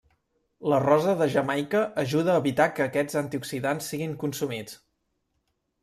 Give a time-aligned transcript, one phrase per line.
[0.71, 4.83] La rosa de Jamaica ajuda a evitar que aquests antioxidants siguin consumits.